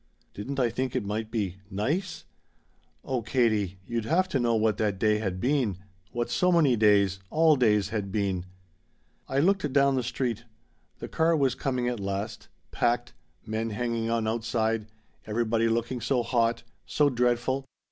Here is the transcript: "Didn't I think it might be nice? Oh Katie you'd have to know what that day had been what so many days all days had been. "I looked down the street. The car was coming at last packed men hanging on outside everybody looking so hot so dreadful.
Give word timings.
"Didn't 0.33 0.59
I 0.59 0.71
think 0.71 0.95
it 0.95 1.05
might 1.05 1.29
be 1.29 1.57
nice? 1.69 2.25
Oh 3.03 3.21
Katie 3.21 3.77
you'd 3.85 4.05
have 4.05 4.27
to 4.29 4.39
know 4.39 4.55
what 4.55 4.77
that 4.77 4.97
day 4.97 5.19
had 5.19 5.39
been 5.39 5.77
what 6.11 6.31
so 6.31 6.51
many 6.51 6.75
days 6.75 7.19
all 7.29 7.55
days 7.55 7.89
had 7.89 8.11
been. 8.11 8.47
"I 9.27 9.37
looked 9.37 9.71
down 9.71 9.93
the 9.93 10.01
street. 10.01 10.43
The 10.97 11.07
car 11.07 11.37
was 11.37 11.53
coming 11.53 11.87
at 11.87 11.99
last 11.99 12.47
packed 12.71 13.13
men 13.45 13.69
hanging 13.69 14.09
on 14.09 14.27
outside 14.27 14.87
everybody 15.27 15.69
looking 15.69 16.01
so 16.01 16.23
hot 16.23 16.63
so 16.87 17.07
dreadful. 17.11 17.65